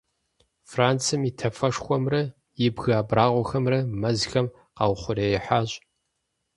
Францием 0.71 1.21
и 1.29 1.31
тафэшхуэхэмрэ 1.39 2.21
и 2.65 2.67
бгы 2.75 2.91
абрагъуэхэмрэ 3.01 3.79
мэзхэм 4.01 4.47
къаухъуреихьащ. 4.77 5.69